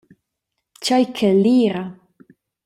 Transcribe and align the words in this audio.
Tgei 0.77 1.05
calira. 1.17 1.83